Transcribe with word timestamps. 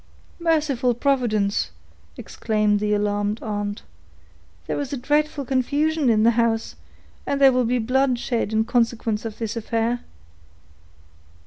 "Merciful 0.39 0.95
Providence!" 0.95 1.69
exclaimed 2.17 2.79
the 2.79 2.95
alarmed 2.95 3.39
aunt; 3.43 3.83
"there 4.65 4.79
is 4.81 4.91
a 4.91 4.97
dreadful 4.97 5.45
confusion 5.45 6.09
in 6.09 6.23
the 6.23 6.31
house, 6.31 6.73
and 7.27 7.39
there 7.39 7.51
will 7.51 7.65
be 7.65 7.77
blood 7.77 8.17
shed 8.17 8.51
in 8.51 8.65
consequence 8.65 9.25
of 9.25 9.37
this 9.37 9.55
affair." 9.55 9.99